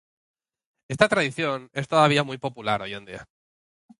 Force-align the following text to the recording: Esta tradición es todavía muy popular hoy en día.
Esta 0.89 1.07
tradición 1.07 1.69
es 1.73 1.87
todavía 1.87 2.23
muy 2.23 2.39
popular 2.39 2.81
hoy 2.81 2.95
en 2.95 3.05
día. 3.05 3.29